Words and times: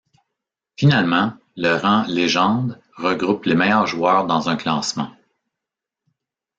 Finalement, 0.77 1.33
le 1.55 1.75
rang 1.75 2.05
Légende 2.07 2.81
regroupe 2.97 3.45
les 3.45 3.53
meilleurs 3.53 3.85
joueurs 3.85 4.25
dans 4.25 4.49
un 4.49 4.55
classement. 4.55 5.11